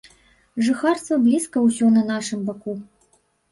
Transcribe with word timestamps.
Жыхарства 0.69 1.19
блізка 1.27 1.57
ўсё 1.67 1.93
на 2.01 2.07
нашым 2.11 2.43
баку. 2.51 2.77